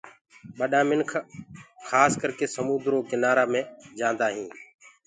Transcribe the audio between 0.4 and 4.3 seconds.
ٻڏآ مينک اڪسر سموندرو ڪو ڪنآرآ مي جآندآ